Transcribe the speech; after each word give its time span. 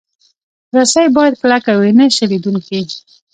رسۍ 0.75 1.05
باید 1.15 1.33
کلکه 1.41 1.71
وي، 1.79 1.91
نه 1.99 2.05
شلېدونکې. 2.17 2.81